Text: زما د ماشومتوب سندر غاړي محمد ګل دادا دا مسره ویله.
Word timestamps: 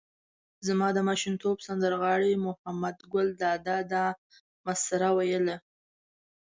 زما 0.67 0.87
د 0.93 0.99
ماشومتوب 1.09 1.57
سندر 1.67 1.93
غاړي 2.01 2.31
محمد 2.47 2.97
ګل 3.11 3.27
دادا 3.43 3.77
دا 3.93 4.05
مسره 4.65 5.07
ویله. 5.17 5.55